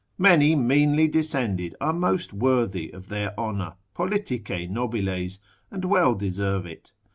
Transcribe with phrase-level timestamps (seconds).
[0.17, 5.37] Many meanly descended are most worthy of their honour, politice nobiles,
[5.69, 6.91] and well deserve it.